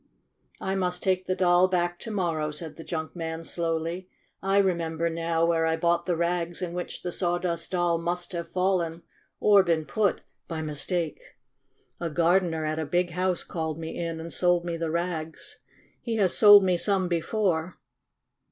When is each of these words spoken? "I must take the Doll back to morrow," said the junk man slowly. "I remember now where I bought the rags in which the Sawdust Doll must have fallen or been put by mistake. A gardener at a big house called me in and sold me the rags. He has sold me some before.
"I 0.59 0.73
must 0.73 1.03
take 1.03 1.27
the 1.27 1.35
Doll 1.35 1.67
back 1.67 1.99
to 1.99 2.09
morrow," 2.09 2.49
said 2.49 2.75
the 2.75 2.83
junk 2.83 3.15
man 3.15 3.43
slowly. 3.43 4.09
"I 4.41 4.57
remember 4.57 5.11
now 5.11 5.45
where 5.45 5.67
I 5.67 5.77
bought 5.77 6.05
the 6.05 6.15
rags 6.15 6.59
in 6.59 6.73
which 6.73 7.03
the 7.03 7.11
Sawdust 7.11 7.69
Doll 7.69 7.99
must 7.99 8.31
have 8.31 8.49
fallen 8.49 9.03
or 9.39 9.61
been 9.61 9.85
put 9.85 10.21
by 10.47 10.63
mistake. 10.63 11.21
A 11.99 12.09
gardener 12.09 12.65
at 12.65 12.79
a 12.79 12.85
big 12.87 13.11
house 13.11 13.43
called 13.43 13.77
me 13.77 13.95
in 13.95 14.19
and 14.19 14.33
sold 14.33 14.65
me 14.65 14.75
the 14.75 14.89
rags. 14.89 15.59
He 16.01 16.15
has 16.15 16.35
sold 16.35 16.63
me 16.63 16.77
some 16.77 17.07
before. 17.07 17.77